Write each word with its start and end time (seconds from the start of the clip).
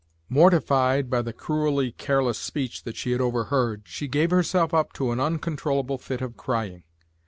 Mortified 0.29 1.11
by 1.11 1.21
the 1.21 1.31
cruelly 1.31 1.91
careless 1.91 2.39
speech 2.39 2.85
that 2.85 2.95
she 2.97 3.11
had 3.11 3.21
overheard, 3.21 3.83
she 3.85 4.07
gave 4.07 4.31
herself 4.31 4.73
up 4.73 4.93
to 4.93 5.11
an 5.11 5.19
uncontrollable 5.19 5.99
fit 5.99 6.21
of 6.21 6.35
crying. 6.35 6.83